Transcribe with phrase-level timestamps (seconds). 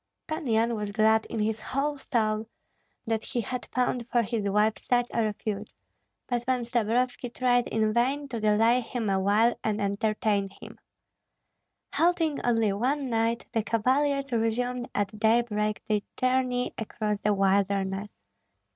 [0.25, 2.47] Pan Yan was glad in his whole soul
[3.05, 5.75] that he had found for his wife such a refuge;
[6.25, 10.79] but Pan Stabrovski tried in vain to delay him awhile and entertain him.
[11.93, 18.09] Halting only one night, the cavaliers resumed at daybreak their journey across the wilderness.